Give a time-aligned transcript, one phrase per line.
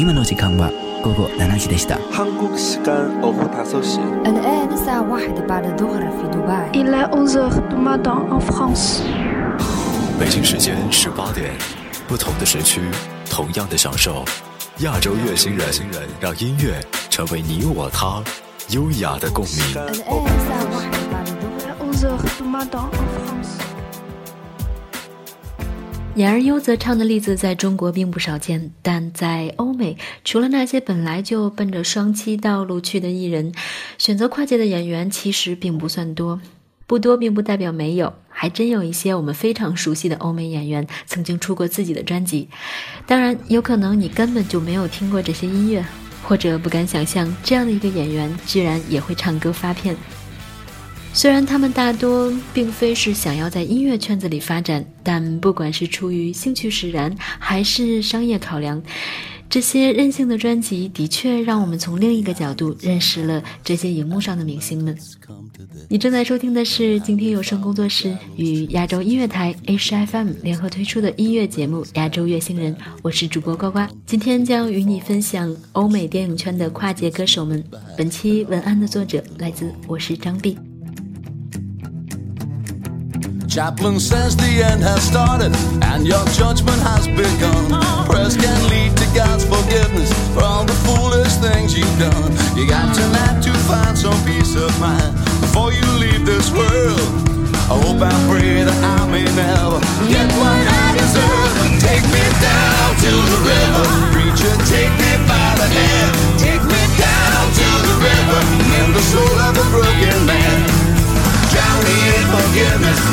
[0.00, 0.72] 今の時間は
[1.02, 1.98] 午後七時でした。
[10.18, 11.52] 北京时间十八点，
[12.08, 12.80] 不同的时区，
[13.28, 14.24] 同样的享受。
[14.78, 15.66] 亚洲乐星人，
[16.18, 16.80] 让音乐
[17.10, 18.22] 成为你我他
[18.70, 19.74] 优雅的共鸣。
[26.16, 33.52] 演而优则唱的例子在中国并不少见，但在欧美，除了那些本来就奔着双栖道路去的艺人，
[33.96, 36.40] 选择跨界的演员其实并不算多。
[36.88, 42.48] 不多并不代表没有，还真有一些我们非常熟悉的欧美演员曾经出过自己的专辑。
[43.06, 45.84] 当然，有可能你根本就没有听过这些音乐，
[46.24, 49.96] 或者不敢想象这样的一个演员居然也会唱歌发片。
[51.12, 58.80] 虽然他们大多并非是想要在音乐圈子里发展，但不管是出于兴趣使然还是商业考量，
[59.48, 64.96] 这些任性的专辑的确让我们从另一个角度认识了这些荧幕上的明星们。
[65.88, 72.72] 你正在收听的是今天有声工作室与亚洲音乐台 H FM 联合推出的音乐节目《亚洲乐星人》，
[73.02, 77.62] 我是主播呱呱，今天将与你分享欧美电影圈的跨界歌手们。
[77.98, 80.56] 本期文案的作者来自我是张碧。
[83.50, 85.50] Chaplain says the end has started
[85.82, 87.66] and your judgment has begun.
[88.06, 92.30] Prayers can lead to God's forgiveness for all the foolish things you've done.
[92.56, 97.02] You got tonight to find some peace of mind before you leave this world.
[97.66, 100.69] I hope and pray that I may never get one.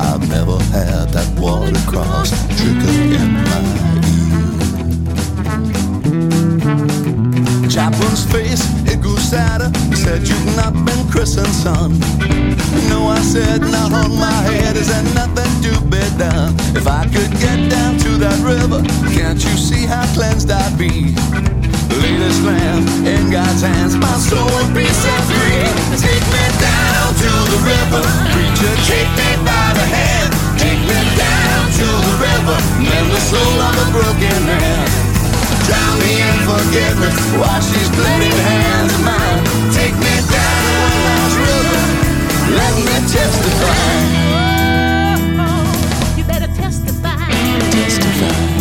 [0.00, 3.97] I've never had that water cross trickle again.
[7.68, 9.68] Chaplain's face, it grew sadder.
[9.92, 12.00] He said, You've not been christened, son.
[12.88, 14.74] No, I said, Not on my head.
[14.76, 16.56] Is there nothing to be done?
[16.72, 18.80] If I could get down to that river,
[19.12, 21.12] can't you see how cleansed I'd be?
[21.92, 25.68] Lay this lamb in God's hands, my soul would be set free.
[26.00, 28.00] Take me down to the river,
[28.32, 30.32] preacher, take me by the hand.
[30.56, 35.07] Take me down to the river, mend the soul of a broken man
[35.68, 37.18] drown me in forgiveness.
[37.40, 39.38] Wash these bleeding hands of mine.
[39.76, 41.80] Take me down, to lost river.
[42.58, 43.90] Let me testify.
[45.44, 47.20] oh, you better testify.
[47.78, 48.57] Testify.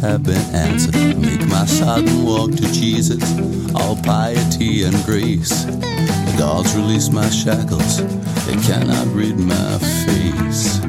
[0.00, 0.94] prayers have been answered.
[1.18, 3.22] Make my sodden walk to Jesus,
[3.74, 5.64] all piety and grace.
[5.64, 7.98] The dogs release my shackles,
[8.46, 10.80] they cannot read my face.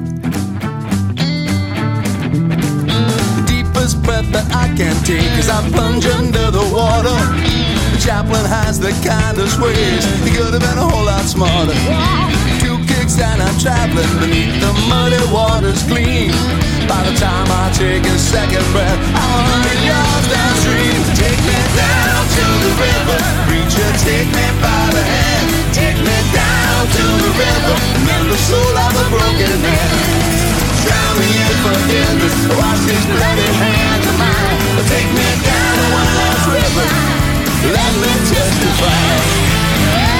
[3.35, 7.15] The deepest breath that I can take as I plunge under the water.
[7.95, 11.75] The chaplain has the kindest ways, he could have been a whole lot smarter
[13.07, 16.27] quicksand I'm traveling beneath the muddy waters clean
[16.91, 22.19] By the time I take a second breath I'm in your downstream Take me down
[22.35, 27.75] to the river Preacher, take me by the hand Take me down to the river
[28.03, 29.89] Mend the soul of a broken man
[30.83, 36.11] Drown me in forgiveness Wash these bloody hands of mine Take me down to one
[36.19, 36.85] last river
[37.71, 40.16] Let me testify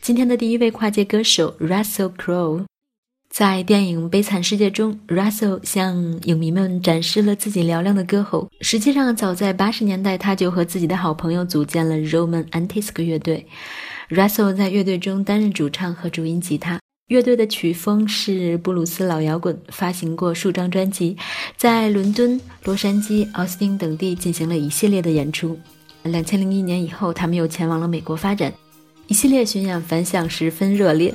[0.00, 2.66] 今天的第一位跨界歌手 Russell Crowe。
[3.38, 8.48] 在电影《悲惨世界》中，Russell 向影迷们展示了自己嘹亮的歌喉。
[8.62, 13.46] 实际上，早在八十年代，他就和自己的好朋友组建了 Roman Antisk 乐队。
[14.10, 16.80] Russell 在乐队中担任主唱和主音吉他。
[17.06, 21.16] 乐队的曲风是布鲁斯老摇滚，发行过数张专辑，
[21.56, 25.56] 在伦敦、洛杉矶、奥斯汀等地进行了一系列的演出。
[26.02, 28.52] 两千零一年以后，他们又前往了美国发展。
[29.08, 31.12] 一系列巡演反响十分热烈。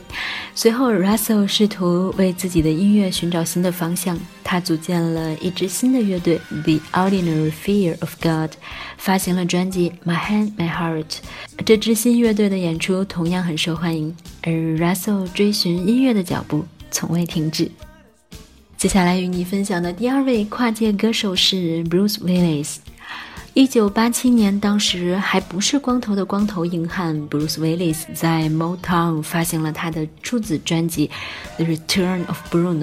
[0.56, 8.50] 随后，Russell 试图为自己的音乐寻找新的方向，他组建了一支新的乐队 The Ordinary Fear of God，
[8.98, 11.04] 发行了专辑《My Hand, My Heart》。
[11.64, 17.70] 这支新乐队的演出同样很受欢迎，而 Russell 追寻音乐的脚步从未停止。
[18.76, 22.78] 接下来与你分享的第二位跨界歌手是 Bruce Willis。
[23.56, 31.12] 一九八七年，当时还不是光头的光头硬汉 Bruce Willis 在 Motown 发行了他的初子专辑
[31.64, 32.80] 《The Return of Bruno》。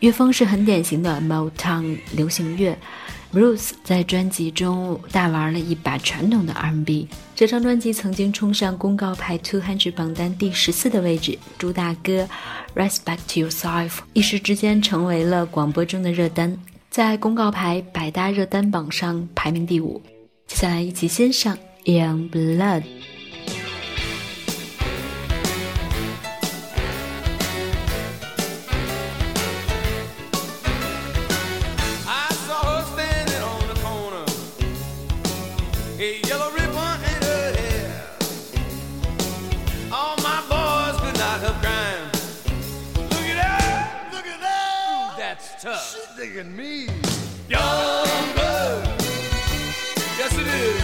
[0.00, 2.76] 乐风是很典型的 Motown 流行乐。
[3.32, 7.06] Bruce 在专辑中大玩了一把传统的 R&B。
[7.36, 11.38] 这张专辑曾经冲上公告牌 Two Hundred 榜单第十四的位置。
[11.56, 12.28] 朱大哥
[12.74, 16.58] 《Respect Yourself》一时之间成为了广播中的热单。
[16.90, 20.02] 在公告牌百大热单榜上排名第五。
[20.48, 21.56] 接下来一起欣赏
[21.86, 22.82] 《Young Blood》。
[46.20, 46.84] dick me.
[47.48, 48.86] Young blood.
[50.18, 50.80] Yes, it is.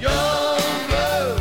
[0.00, 1.39] Young love.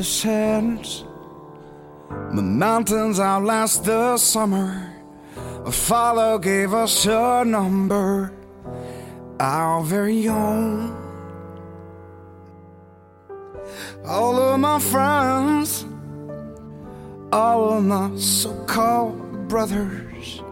[0.00, 1.04] the sands.
[2.34, 4.90] The mountains outlast the summer.
[5.66, 8.32] A father gave us a number,
[9.38, 10.96] our very own.
[14.06, 15.84] All of my friends,
[17.30, 20.42] all of my so called brothers,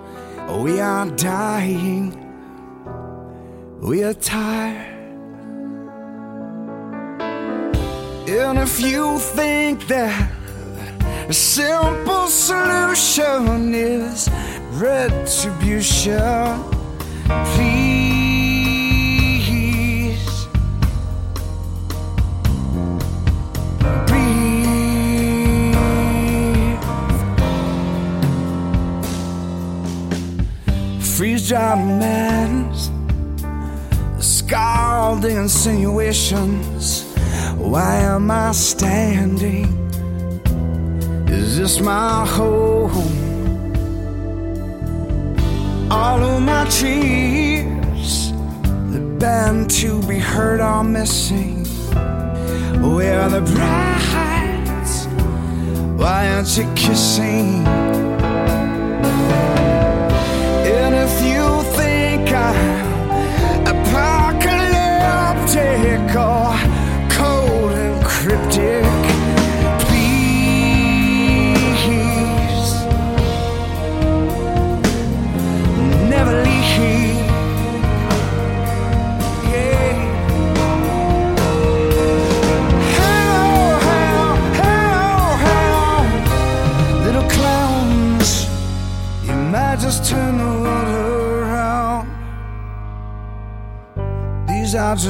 [0.66, 2.06] we are dying,
[3.80, 4.97] we are tired.
[8.30, 10.30] And if you think that
[11.30, 14.28] a simple solution is
[14.72, 16.62] retribution,
[17.54, 18.38] please
[24.08, 25.72] breathe.
[31.02, 32.90] Freeze dry man's
[34.22, 37.07] scalding insinuations
[37.58, 39.66] why am I standing?
[41.28, 43.26] Is this my home?
[45.90, 48.32] All of my tears,
[48.94, 51.64] the band to be heard are missing.
[52.96, 55.08] Where are the brides?
[56.00, 57.66] Why aren't you kissing?
[60.78, 62.86] And if you think I'm
[63.66, 66.37] apocalyptic.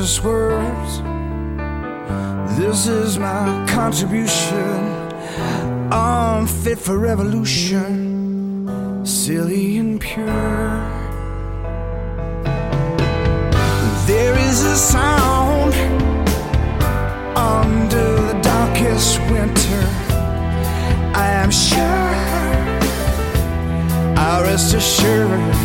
[0.01, 1.03] Jesus' words.
[2.57, 4.79] This is my contribution.
[5.93, 7.97] I'm fit for revolution,
[9.05, 10.77] silly and pure.
[14.07, 15.75] There is a sound
[17.37, 19.81] under the darkest winter.
[21.13, 22.15] I am sure,
[24.25, 25.58] I rest assured.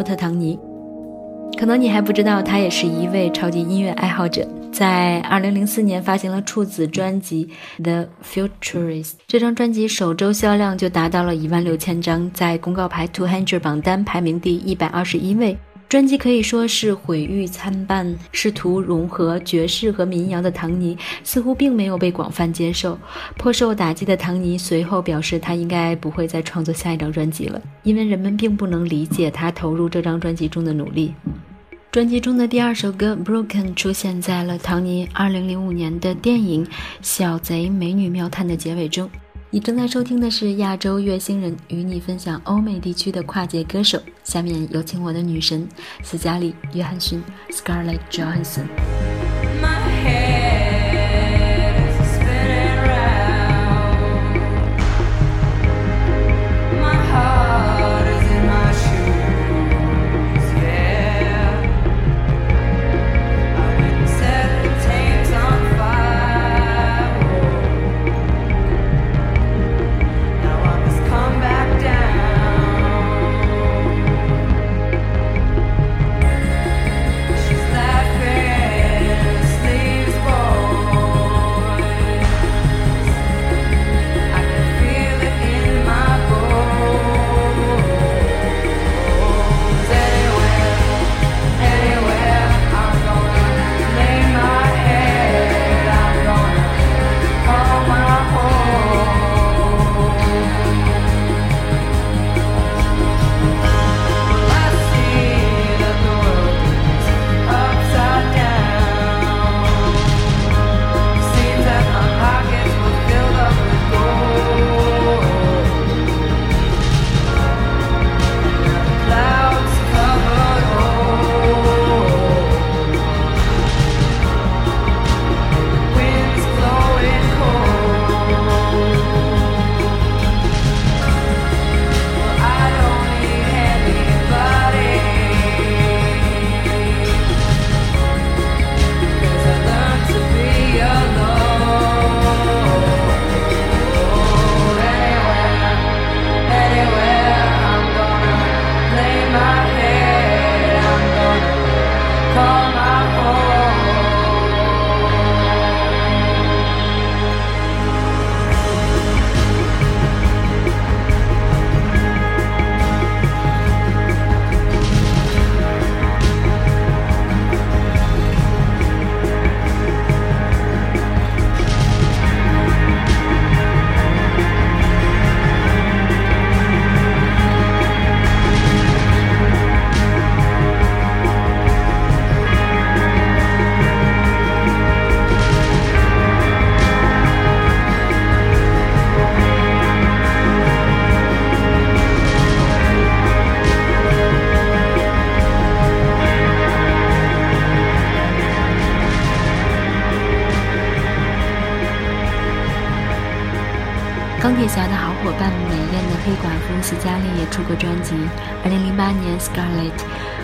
[0.00, 0.58] 波特唐尼，
[1.58, 4.48] 可能你还不知道，他也是一位超级音乐爱好者。
[4.72, 7.46] 在2004年发行了处子专辑
[7.82, 15.58] 《The Futurist》，这张专辑首周销量就达到了一万六千张，在公告牌 Two Hundred 榜单排名第一百二十一位。
[15.90, 18.16] 专辑可以说是毁誉参半。
[18.30, 22.96] 试图融合爵士和民谣的唐尼似乎并没有被广泛接受，
[23.36, 31.12] 颇受打击的唐尼随后表示，他应该不会再创作下一张专辑了，因为人们并不能理解他投入这张专辑中的努力。
[31.90, 36.64] 专辑中的第二首歌《Broken》出现在了唐尼2005年的电影
[37.02, 39.10] 《小贼美女妙探》的结尾中。
[39.52, 44.00] 你正在收听的是亚洲月星人与你分享欧美地区的跨界歌手。
[44.22, 45.66] 下面有请我的女神
[46.04, 49.09] 斯嘉丽·约翰逊 （Scarlett Johansson）。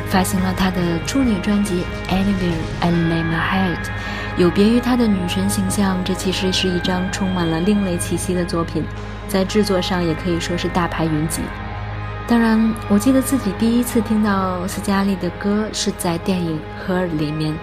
[0.08, 1.80] 发行了他的处女专辑
[2.12, 3.84] 《Anywhere and n a m My Head》，
[4.38, 8.82] 有别于他的女神形象，这其实是一张充满了另类气息的作品，
[9.28, 11.40] 在制作上也可以说是大牌云集。
[12.28, 17.54] 当然，我记得自己第一次听到斯嘉丽的歌是在电影《h e r 里面，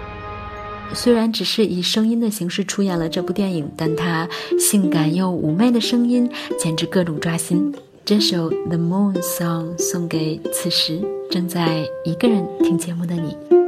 [0.93, 4.27] 虽然只是以声音的形式出演了这部电影，但她
[4.57, 6.29] 性感又妩媚的声音
[6.59, 7.73] 简直各种抓心。
[8.05, 13.62] 这首《The Moon Song》送给此时正在一个人听节目的你。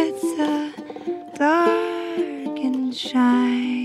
[0.00, 3.77] It's a dark and shy.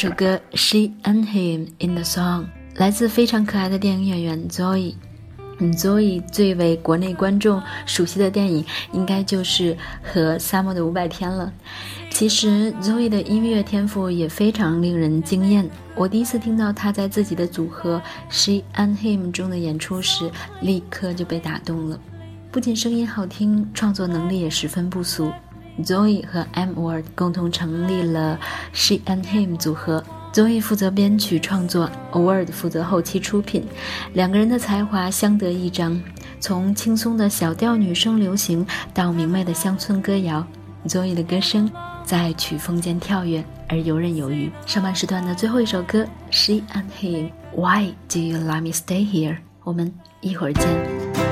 [0.00, 4.94] 首歌《She and Him》in the song，来自非常可爱的电影演员 Zoe。
[5.74, 11.52] Zoe 最为国内观众熟悉的电影，应该就是《和沙漠的五百天》了。
[12.10, 15.68] 其实 Zoe 的音乐天赋也非常令人惊艳。
[15.94, 17.98] 我第一次听到她在自己的组合
[18.30, 20.30] 《She and Him》中的演出时，
[20.62, 22.00] 立刻就被打动了。
[22.50, 25.30] 不仅声音好听，创作能力也十分不俗。
[25.84, 28.38] Zoe 和 M Word 共同成立了
[28.72, 30.04] She and Him 组合。
[30.32, 33.64] Zoe 负责编曲创作，Word 负责后期出品，
[34.12, 36.00] 两个人的才华相得益彰。
[36.38, 38.64] 从轻松的小调女声流行
[38.94, 40.46] 到明媚的乡村歌谣
[40.86, 41.70] ，Zoe 的歌声
[42.04, 44.50] 在曲风间跳跃而游刃有余。
[44.66, 49.38] 上半时段的最后一首歌《She and Him》，Why do you let me stay here？
[49.64, 51.29] 我们一会儿见。